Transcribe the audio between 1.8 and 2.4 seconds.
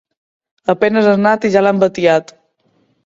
batejat.